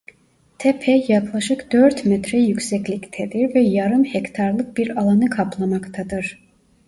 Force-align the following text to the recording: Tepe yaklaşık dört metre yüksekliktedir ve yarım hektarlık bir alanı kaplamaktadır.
Tepe 0.57 1.03
yaklaşık 1.07 1.71
dört 1.71 2.05
metre 2.05 2.37
yüksekliktedir 2.37 3.55
ve 3.55 3.59
yarım 3.59 4.03
hektarlık 4.03 4.77
bir 4.77 4.97
alanı 5.01 5.29
kaplamaktadır. 5.29 6.39